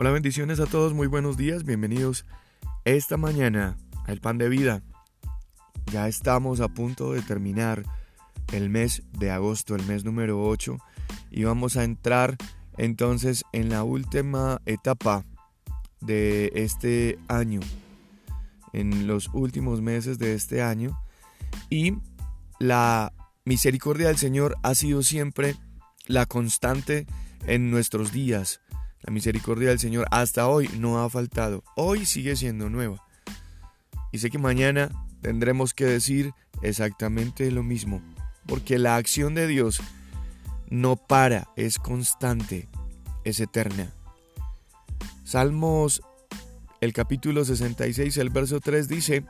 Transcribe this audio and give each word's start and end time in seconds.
Hola, 0.00 0.12
bendiciones 0.12 0.60
a 0.60 0.66
todos, 0.66 0.94
muy 0.94 1.08
buenos 1.08 1.36
días, 1.36 1.64
bienvenidos 1.64 2.24
esta 2.84 3.16
mañana 3.16 3.76
al 4.06 4.20
Pan 4.20 4.38
de 4.38 4.48
Vida. 4.48 4.80
Ya 5.90 6.06
estamos 6.06 6.60
a 6.60 6.68
punto 6.68 7.14
de 7.14 7.20
terminar 7.20 7.82
el 8.52 8.70
mes 8.70 9.02
de 9.18 9.32
agosto, 9.32 9.74
el 9.74 9.84
mes 9.86 10.04
número 10.04 10.40
8, 10.40 10.78
y 11.32 11.42
vamos 11.42 11.76
a 11.76 11.82
entrar 11.82 12.36
entonces 12.76 13.42
en 13.52 13.70
la 13.70 13.82
última 13.82 14.62
etapa 14.66 15.24
de 16.00 16.52
este 16.54 17.18
año, 17.26 17.58
en 18.72 19.08
los 19.08 19.28
últimos 19.32 19.80
meses 19.80 20.20
de 20.20 20.34
este 20.34 20.62
año, 20.62 20.96
y 21.70 21.94
la 22.60 23.12
misericordia 23.44 24.06
del 24.06 24.16
Señor 24.16 24.58
ha 24.62 24.76
sido 24.76 25.02
siempre 25.02 25.56
la 26.06 26.24
constante 26.24 27.04
en 27.48 27.72
nuestros 27.72 28.12
días 28.12 28.60
la 29.02 29.12
misericordia 29.12 29.68
del 29.68 29.78
Señor 29.78 30.06
hasta 30.10 30.48
hoy 30.48 30.68
no 30.78 31.02
ha 31.02 31.10
faltado. 31.10 31.62
Hoy 31.76 32.04
sigue 32.06 32.36
siendo 32.36 32.68
nueva. 32.68 33.04
Y 34.12 34.18
sé 34.18 34.30
que 34.30 34.38
mañana 34.38 34.90
tendremos 35.20 35.74
que 35.74 35.84
decir 35.84 36.32
exactamente 36.62 37.50
lo 37.50 37.62
mismo. 37.62 38.02
Porque 38.46 38.78
la 38.78 38.96
acción 38.96 39.34
de 39.34 39.46
Dios 39.46 39.80
no 40.70 40.96
para, 40.96 41.48
es 41.56 41.78
constante, 41.78 42.68
es 43.24 43.40
eterna. 43.40 43.92
Salmos, 45.24 46.02
el 46.80 46.92
capítulo 46.92 47.44
66, 47.44 48.16
el 48.16 48.30
verso 48.30 48.60
3 48.60 48.88
dice, 48.88 49.24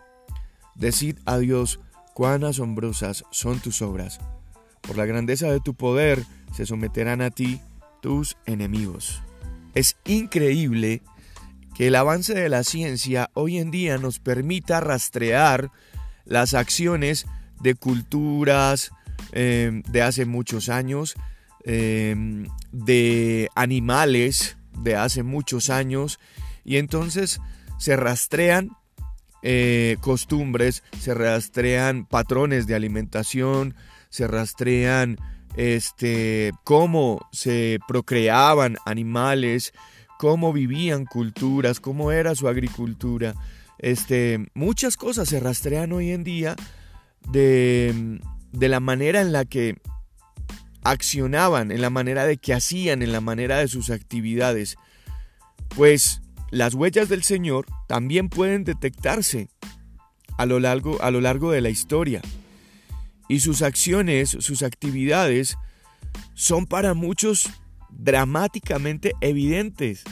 Decid 0.74 1.18
a 1.26 1.38
Dios 1.38 1.80
cuán 2.14 2.44
asombrosas 2.44 3.24
son 3.30 3.58
tus 3.60 3.82
obras. 3.82 4.20
Por 4.80 4.96
la 4.96 5.06
grandeza 5.06 5.50
de 5.50 5.60
tu 5.60 5.74
poder 5.74 6.24
se 6.54 6.66
someterán 6.66 7.20
a 7.20 7.30
ti 7.30 7.60
tus 8.00 8.36
enemigos. 8.46 9.22
Es 9.74 9.96
increíble 10.04 11.02
que 11.74 11.88
el 11.88 11.94
avance 11.94 12.34
de 12.34 12.48
la 12.48 12.64
ciencia 12.64 13.30
hoy 13.34 13.58
en 13.58 13.70
día 13.70 13.98
nos 13.98 14.18
permita 14.18 14.80
rastrear 14.80 15.70
las 16.24 16.54
acciones 16.54 17.26
de 17.60 17.74
culturas 17.74 18.90
em, 19.32 19.82
de 19.82 20.02
hace 20.02 20.24
muchos 20.24 20.68
años, 20.68 21.14
em, 21.64 22.46
de 22.72 23.48
animales 23.54 24.56
de 24.82 24.96
hace 24.96 25.22
muchos 25.22 25.70
años, 25.70 26.18
y 26.64 26.76
entonces 26.76 27.40
se 27.78 27.96
rastrean 27.96 28.70
eh, 29.42 29.96
costumbres, 30.00 30.82
se 30.98 31.14
rastrean 31.14 32.06
patrones 32.06 32.66
de 32.66 32.74
alimentación, 32.74 33.74
se 34.10 34.26
rastrean 34.26 35.16
este, 35.58 36.52
cómo 36.62 37.28
se 37.32 37.80
procreaban 37.88 38.76
animales, 38.86 39.72
cómo 40.16 40.52
vivían 40.52 41.04
culturas, 41.04 41.80
cómo 41.80 42.12
era 42.12 42.36
su 42.36 42.46
agricultura. 42.46 43.34
Este, 43.80 44.46
muchas 44.54 44.96
cosas 44.96 45.28
se 45.28 45.40
rastrean 45.40 45.92
hoy 45.92 46.12
en 46.12 46.22
día 46.22 46.54
de, 47.28 48.20
de 48.52 48.68
la 48.68 48.78
manera 48.78 49.20
en 49.20 49.32
la 49.32 49.44
que 49.44 49.74
accionaban, 50.84 51.72
en 51.72 51.80
la 51.80 51.90
manera 51.90 52.24
de 52.24 52.36
que 52.36 52.54
hacían, 52.54 53.02
en 53.02 53.10
la 53.10 53.20
manera 53.20 53.58
de 53.58 53.66
sus 53.66 53.90
actividades. 53.90 54.76
Pues 55.74 56.22
las 56.52 56.74
huellas 56.74 57.08
del 57.08 57.24
Señor 57.24 57.66
también 57.88 58.28
pueden 58.28 58.62
detectarse 58.62 59.48
a 60.36 60.46
lo 60.46 60.60
largo, 60.60 61.02
a 61.02 61.10
lo 61.10 61.20
largo 61.20 61.50
de 61.50 61.62
la 61.62 61.70
historia 61.70 62.22
y 63.28 63.40
sus 63.40 63.62
acciones, 63.62 64.30
sus 64.40 64.62
actividades, 64.62 65.56
son 66.34 66.66
para 66.66 66.94
muchos 66.94 67.50
dramáticamente 67.90 69.12
evidentes. 69.20 70.04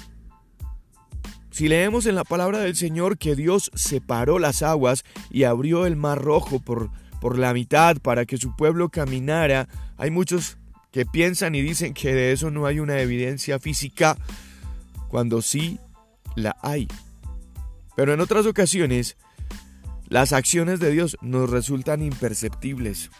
Si 1.50 1.68
leemos 1.68 2.04
en 2.04 2.14
la 2.14 2.24
palabra 2.24 2.58
del 2.58 2.76
Señor 2.76 3.16
que 3.16 3.34
Dios 3.34 3.70
separó 3.74 4.38
las 4.38 4.62
aguas 4.62 5.04
y 5.30 5.44
abrió 5.44 5.86
el 5.86 5.96
mar 5.96 6.20
rojo 6.20 6.60
por, 6.60 6.90
por 7.20 7.38
la 7.38 7.54
mitad 7.54 7.96
para 7.96 8.26
que 8.26 8.36
su 8.36 8.54
pueblo 8.54 8.90
caminara, 8.90 9.66
hay 9.96 10.10
muchos 10.10 10.58
que 10.92 11.06
piensan 11.06 11.54
y 11.54 11.62
dicen 11.62 11.94
que 11.94 12.14
de 12.14 12.32
eso 12.32 12.50
no 12.50 12.66
hay 12.66 12.80
una 12.80 13.00
evidencia 13.00 13.58
física, 13.58 14.18
cuando 15.08 15.40
sí 15.40 15.78
la 16.34 16.56
hay. 16.62 16.88
Pero 17.96 18.12
en 18.12 18.20
otras 18.20 18.44
ocasiones 18.46 19.16
las 20.08 20.32
acciones 20.32 20.80
de 20.80 20.90
Dios 20.90 21.16
nos 21.20 21.50
resultan 21.50 22.02
imperceptibles. 22.02 23.10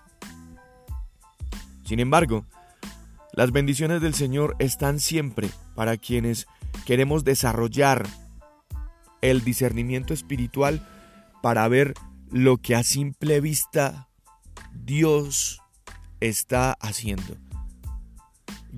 Sin 1.84 2.00
embargo, 2.00 2.44
las 3.32 3.52
bendiciones 3.52 4.00
del 4.00 4.14
Señor 4.14 4.56
están 4.58 4.98
siempre 5.00 5.50
para 5.74 5.96
quienes 5.96 6.46
queremos 6.84 7.24
desarrollar 7.24 8.06
el 9.20 9.44
discernimiento 9.44 10.14
espiritual 10.14 10.86
para 11.42 11.66
ver 11.68 11.94
lo 12.30 12.56
que 12.56 12.74
a 12.74 12.82
simple 12.82 13.40
vista 13.40 14.08
Dios 14.72 15.62
está 16.20 16.72
haciendo. 16.80 17.36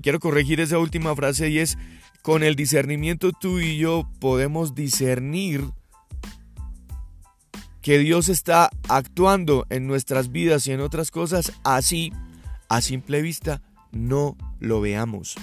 Quiero 0.01 0.19
corregir 0.19 0.59
esa 0.59 0.79
última 0.79 1.15
frase 1.15 1.49
y 1.49 1.59
es, 1.59 1.77
con 2.21 2.43
el 2.43 2.55
discernimiento 2.55 3.31
tú 3.31 3.59
y 3.59 3.77
yo 3.77 4.09
podemos 4.19 4.75
discernir 4.75 5.71
que 7.89 7.97
Dios 7.97 8.29
está 8.29 8.69
actuando 8.87 9.65
en 9.71 9.87
nuestras 9.87 10.31
vidas 10.31 10.67
y 10.67 10.71
en 10.71 10.79
otras 10.79 11.09
cosas, 11.09 11.53
así 11.63 12.13
a 12.69 12.81
simple 12.81 13.19
vista 13.23 13.63
no 13.91 14.37
lo 14.59 14.79
veamos. 14.79 15.33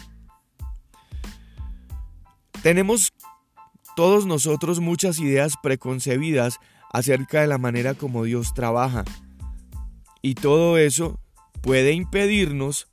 Tenemos 2.62 3.12
todos 3.96 4.26
nosotros 4.26 4.78
muchas 4.78 5.18
ideas 5.18 5.54
preconcebidas 5.60 6.60
acerca 6.92 7.40
de 7.40 7.48
la 7.48 7.58
manera 7.58 7.94
como 7.94 8.22
Dios 8.22 8.54
trabaja. 8.54 9.02
Y 10.22 10.36
todo 10.36 10.78
eso 10.78 11.18
puede 11.62 11.94
impedirnos 11.94 12.86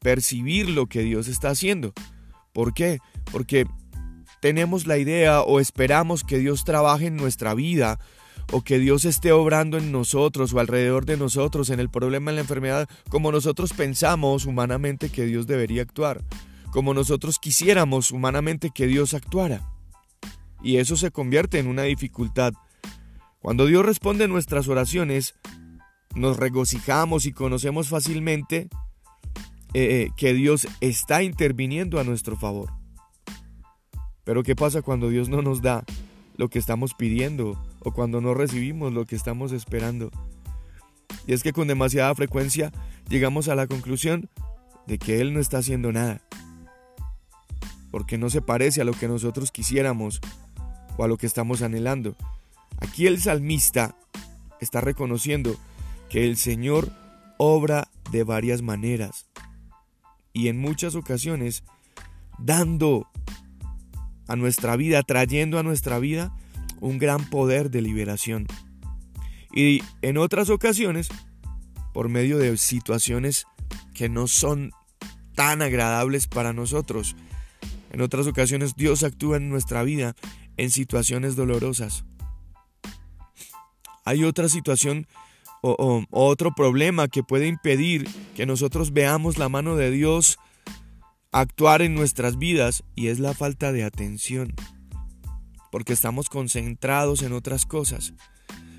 percibir 0.00 0.68
lo 0.68 0.88
que 0.88 1.00
Dios 1.00 1.26
está 1.28 1.48
haciendo. 1.48 1.94
¿Por 2.52 2.74
qué? 2.74 2.98
Porque 3.32 3.66
tenemos 4.42 4.86
la 4.86 4.98
idea 4.98 5.40
o 5.40 5.58
esperamos 5.58 6.22
que 6.22 6.36
Dios 6.36 6.64
trabaje 6.64 7.06
en 7.06 7.16
nuestra 7.16 7.54
vida 7.54 7.98
o 8.52 8.62
que 8.62 8.78
Dios 8.78 9.04
esté 9.04 9.32
obrando 9.32 9.78
en 9.78 9.92
nosotros 9.92 10.52
o 10.52 10.60
alrededor 10.60 11.06
de 11.06 11.16
nosotros 11.16 11.70
en 11.70 11.80
el 11.80 11.88
problema 11.88 12.30
en 12.30 12.36
la 12.36 12.42
enfermedad 12.42 12.88
como 13.08 13.32
nosotros 13.32 13.72
pensamos 13.72 14.46
humanamente 14.46 15.08
que 15.08 15.24
Dios 15.24 15.46
debería 15.46 15.82
actuar, 15.82 16.22
como 16.70 16.94
nosotros 16.94 17.38
quisiéramos 17.38 18.10
humanamente 18.10 18.70
que 18.74 18.86
Dios 18.86 19.14
actuara. 19.14 19.68
Y 20.62 20.76
eso 20.76 20.96
se 20.96 21.10
convierte 21.10 21.58
en 21.58 21.66
una 21.66 21.82
dificultad. 21.82 22.54
Cuando 23.38 23.66
Dios 23.66 23.84
responde 23.84 24.28
nuestras 24.28 24.68
oraciones, 24.68 25.34
nos 26.14 26.38
regocijamos 26.38 27.26
y 27.26 27.32
conocemos 27.32 27.88
fácilmente 27.88 28.68
eh, 29.74 30.06
eh, 30.06 30.10
que 30.16 30.32
Dios 30.32 30.66
está 30.80 31.22
interviniendo 31.22 32.00
a 32.00 32.04
nuestro 32.04 32.36
favor. 32.36 32.70
Pero 34.24 34.42
¿qué 34.42 34.56
pasa 34.56 34.80
cuando 34.80 35.10
Dios 35.10 35.28
no 35.28 35.42
nos 35.42 35.60
da 35.60 35.84
lo 36.36 36.48
que 36.48 36.58
estamos 36.58 36.94
pidiendo 36.94 37.62
o 37.84 37.92
cuando 37.92 38.20
no 38.20 38.34
recibimos 38.34 38.92
lo 38.92 39.04
que 39.04 39.14
estamos 39.14 39.52
esperando. 39.52 40.10
Y 41.26 41.34
es 41.34 41.42
que 41.42 41.52
con 41.52 41.68
demasiada 41.68 42.14
frecuencia 42.14 42.72
llegamos 43.08 43.48
a 43.48 43.54
la 43.54 43.66
conclusión 43.66 44.28
de 44.86 44.98
que 44.98 45.20
Él 45.20 45.32
no 45.32 45.40
está 45.40 45.58
haciendo 45.58 45.92
nada, 45.92 46.20
porque 47.90 48.18
no 48.18 48.30
se 48.30 48.42
parece 48.42 48.80
a 48.80 48.84
lo 48.84 48.92
que 48.92 49.06
nosotros 49.06 49.52
quisiéramos 49.52 50.20
o 50.96 51.04
a 51.04 51.08
lo 51.08 51.16
que 51.16 51.26
estamos 51.26 51.62
anhelando. 51.62 52.16
Aquí 52.78 53.06
el 53.06 53.20
salmista 53.20 53.96
está 54.60 54.80
reconociendo 54.80 55.56
que 56.08 56.24
el 56.24 56.36
Señor 56.36 56.90
obra 57.38 57.88
de 58.10 58.24
varias 58.24 58.62
maneras 58.62 59.26
y 60.32 60.48
en 60.48 60.58
muchas 60.58 60.94
ocasiones 60.94 61.64
dando 62.38 63.08
a 64.26 64.36
nuestra 64.36 64.76
vida, 64.76 65.02
trayendo 65.02 65.58
a 65.58 65.62
nuestra 65.62 65.98
vida 65.98 66.34
un 66.84 66.98
gran 66.98 67.24
poder 67.30 67.70
de 67.70 67.80
liberación. 67.80 68.46
Y 69.54 69.82
en 70.02 70.18
otras 70.18 70.50
ocasiones, 70.50 71.08
por 71.94 72.10
medio 72.10 72.36
de 72.36 72.56
situaciones 72.58 73.46
que 73.94 74.10
no 74.10 74.26
son 74.26 74.72
tan 75.34 75.62
agradables 75.62 76.26
para 76.26 76.52
nosotros. 76.52 77.16
En 77.90 78.02
otras 78.02 78.26
ocasiones 78.26 78.74
Dios 78.76 79.02
actúa 79.02 79.38
en 79.38 79.48
nuestra 79.48 79.82
vida 79.82 80.14
en 80.58 80.70
situaciones 80.70 81.36
dolorosas. 81.36 82.04
Hay 84.04 84.24
otra 84.24 84.50
situación 84.50 85.06
o, 85.62 86.04
otro 86.10 86.54
problema 86.54 87.08
que 87.08 87.22
puede 87.22 87.46
impedir 87.46 88.06
que 88.36 88.44
nosotros 88.44 88.92
veamos 88.92 89.38
la 89.38 89.48
mano 89.48 89.76
de 89.76 89.90
Dios 89.90 90.38
actuar 91.32 91.80
en 91.80 91.94
nuestras 91.94 92.36
vidas 92.36 92.84
y 92.94 93.06
es 93.06 93.20
la 93.20 93.32
falta 93.32 93.72
de 93.72 93.84
atención. 93.84 94.52
Porque 95.74 95.92
estamos 95.92 96.28
concentrados 96.28 97.22
en 97.22 97.32
otras 97.32 97.66
cosas. 97.66 98.14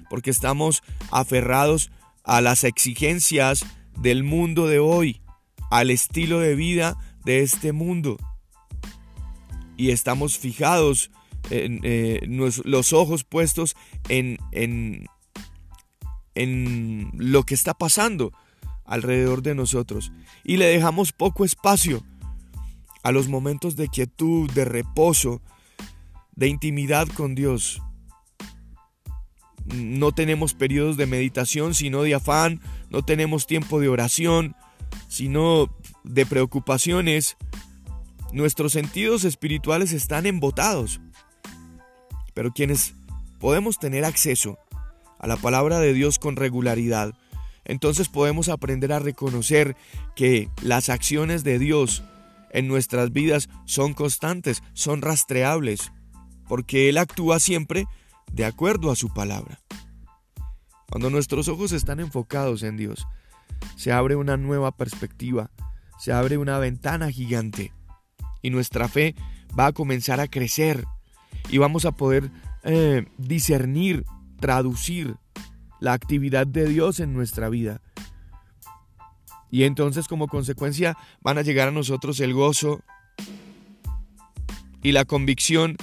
Porque 0.09 0.29
estamos 0.29 0.81
aferrados 1.11 1.91
a 2.23 2.39
las 2.39 2.63
exigencias 2.63 3.65
del 3.99 4.23
mundo 4.23 4.65
de 4.67 4.79
hoy, 4.79 5.21
al 5.69 5.91
estilo 5.91 6.39
de 6.39 6.55
vida 6.55 6.97
de 7.25 7.41
este 7.41 7.73
mundo. 7.73 8.15
y 9.75 9.89
estamos 9.89 10.37
fijados, 10.37 11.11
en, 11.49 11.81
eh, 11.83 12.21
los 12.63 12.93
ojos 12.93 13.25
puestos 13.25 13.75
en, 14.07 14.37
en, 14.53 15.05
en 16.33 17.11
lo 17.15 17.43
que 17.43 17.55
está 17.55 17.73
pasando 17.73 18.31
alrededor 18.85 19.41
de 19.41 19.53
nosotros 19.53 20.13
y 20.45 20.55
le 20.55 20.67
dejamos 20.67 21.11
poco 21.11 21.43
espacio 21.43 22.05
a 23.03 23.11
los 23.11 23.27
momentos 23.27 23.75
de 23.75 23.89
quietud, 23.89 24.49
de 24.51 24.63
reposo, 24.63 25.41
de 26.35 26.47
intimidad 26.47 27.07
con 27.07 27.35
Dios. 27.35 27.81
No 29.65 30.11
tenemos 30.11 30.53
periodos 30.53 30.97
de 30.97 31.07
meditación, 31.07 31.73
sino 31.73 32.03
de 32.03 32.15
afán, 32.15 32.61
no 32.89 33.03
tenemos 33.03 33.47
tiempo 33.47 33.79
de 33.79 33.89
oración, 33.89 34.55
sino 35.07 35.75
de 36.03 36.25
preocupaciones. 36.25 37.37
Nuestros 38.31 38.73
sentidos 38.73 39.23
espirituales 39.23 39.91
están 39.91 40.25
embotados. 40.25 41.01
Pero 42.33 42.51
quienes 42.51 42.93
podemos 43.39 43.79
tener 43.79 44.05
acceso 44.05 44.59
a 45.19 45.27
la 45.27 45.37
palabra 45.37 45.79
de 45.79 45.93
Dios 45.93 46.19
con 46.19 46.35
regularidad, 46.35 47.13
entonces 47.63 48.09
podemos 48.09 48.49
aprender 48.49 48.93
a 48.93 48.99
reconocer 48.99 49.75
que 50.15 50.49
las 50.61 50.89
acciones 50.89 51.43
de 51.43 51.57
Dios 51.57 52.03
en 52.51 52.67
nuestras 52.67 53.11
vidas 53.11 53.49
son 53.65 53.93
constantes, 53.93 54.61
son 54.73 55.01
rastreables, 55.01 55.91
porque 56.47 56.89
Él 56.89 56.97
actúa 56.97 57.39
siempre 57.39 57.85
de 58.31 58.45
acuerdo 58.45 58.91
a 58.91 58.95
su 58.95 59.13
palabra. 59.13 59.59
Cuando 60.89 61.09
nuestros 61.09 61.47
ojos 61.47 61.71
están 61.71 61.99
enfocados 61.99 62.63
en 62.63 62.77
Dios, 62.77 63.07
se 63.75 63.91
abre 63.91 64.15
una 64.15 64.37
nueva 64.37 64.71
perspectiva, 64.71 65.51
se 65.99 66.13
abre 66.13 66.37
una 66.37 66.59
ventana 66.59 67.11
gigante 67.11 67.73
y 68.41 68.49
nuestra 68.49 68.87
fe 68.87 69.15
va 69.57 69.67
a 69.67 69.73
comenzar 69.73 70.19
a 70.19 70.27
crecer 70.27 70.85
y 71.49 71.57
vamos 71.57 71.85
a 71.85 71.91
poder 71.91 72.31
eh, 72.63 73.05
discernir, 73.17 74.05
traducir 74.39 75.15
la 75.79 75.93
actividad 75.93 76.47
de 76.47 76.67
Dios 76.67 76.99
en 76.99 77.13
nuestra 77.13 77.49
vida. 77.49 77.81
Y 79.51 79.63
entonces 79.63 80.07
como 80.07 80.27
consecuencia 80.27 80.97
van 81.21 81.37
a 81.37 81.41
llegar 81.41 81.67
a 81.67 81.71
nosotros 81.71 82.19
el 82.19 82.33
gozo 82.33 82.81
y 84.81 84.91
la 84.91 85.05
convicción 85.05 85.77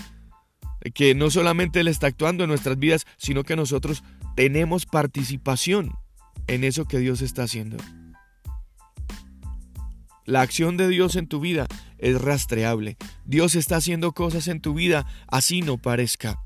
que 0.95 1.15
no 1.15 1.31
solamente 1.31 1.81
Él 1.81 1.89
está 1.89 2.09
actuando 2.09 2.45
en 2.45 2.51
nuestras 2.51 2.79
vidas, 2.79 3.07
sino 3.17 3.45
que 3.45 3.57
nosotros 3.57 4.03
tenemos 4.37 4.87
participación 4.87 5.93
en 6.47 6.65
eso 6.65 6.87
que 6.87 6.99
Dios 6.99 7.23
está 7.23 7.45
haciendo. 7.45 7.77
La 10.25 10.41
acción 10.41 10.77
de 10.77 10.89
Dios 10.89 11.17
en 11.17 11.27
tu 11.27 11.41
vida 11.41 11.67
es 11.99 12.21
rastreable. 12.21 12.97
Dios 13.25 13.55
está 13.55 13.77
haciendo 13.77 14.13
cosas 14.13 14.49
en 14.49 14.61
tu 14.61 14.75
vida 14.75 15.07
así 15.29 15.63
no 15.63 15.79
parezca. 15.79 16.39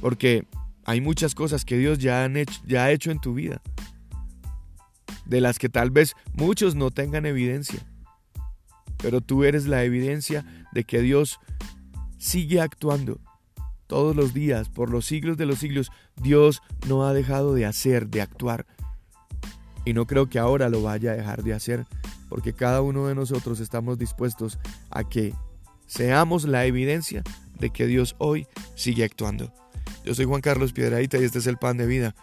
Porque 0.00 0.46
hay 0.84 1.00
muchas 1.00 1.34
cosas 1.34 1.64
que 1.64 1.78
Dios 1.78 1.98
ya, 1.98 2.24
ha 2.24 2.90
hecho 2.90 3.10
en 3.10 3.20
tu 3.20 3.34
vida, 3.34 3.60
de 5.24 5.40
las 5.40 5.58
que 5.58 5.68
tal 5.68 5.90
vez 5.90 6.14
muchos 6.34 6.74
no 6.74 6.90
tengan 6.90 7.26
evidencia, 7.26 7.80
pero 8.98 9.20
tú 9.20 9.44
eres 9.44 9.66
la 9.66 9.82
evidencia 9.82 10.44
de 10.72 10.84
que 10.84 11.00
Dios 11.00 11.40
sigue 12.18 12.60
actuando 12.60 13.18
todos 13.86 14.16
los 14.16 14.34
días, 14.34 14.68
por 14.68 14.90
los 14.90 15.06
siglos 15.06 15.36
de 15.36 15.46
los 15.46 15.58
siglos. 15.58 15.90
Dios 16.16 16.62
no 16.88 17.06
ha 17.06 17.12
dejado 17.12 17.54
de 17.54 17.66
hacer, 17.66 18.08
de 18.08 18.22
actuar. 18.22 18.66
Y 19.84 19.92
no 19.92 20.06
creo 20.06 20.28
que 20.28 20.38
ahora 20.38 20.68
lo 20.68 20.82
vaya 20.82 21.12
a 21.12 21.16
dejar 21.16 21.42
de 21.44 21.54
hacer, 21.54 21.86
porque 22.28 22.52
cada 22.52 22.82
uno 22.82 23.06
de 23.06 23.14
nosotros 23.14 23.60
estamos 23.60 23.98
dispuestos 23.98 24.58
a 24.90 25.04
que 25.04 25.32
seamos 25.86 26.44
la 26.44 26.64
evidencia 26.64 27.22
de 27.58 27.70
que 27.70 27.86
Dios 27.86 28.16
hoy 28.18 28.46
sigue 28.74 29.04
actuando. 29.04 29.52
Yo 30.04 30.14
soy 30.14 30.24
Juan 30.24 30.40
Carlos 30.40 30.72
Piedraíta 30.72 31.18
y 31.18 31.24
este 31.24 31.38
es 31.38 31.46
el 31.46 31.56
pan 31.56 31.76
de 31.76 31.86
vida. 31.86 32.14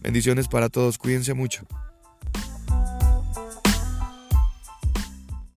Bendiciones 0.00 0.48
para 0.48 0.68
todos, 0.68 0.98
cuídense 0.98 1.34
mucho. 1.34 1.66